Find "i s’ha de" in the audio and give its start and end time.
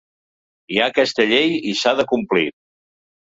1.71-2.07